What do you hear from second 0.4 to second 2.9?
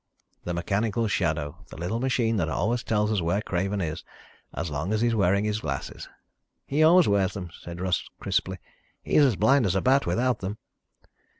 "The mechanical shadow. The little machine that always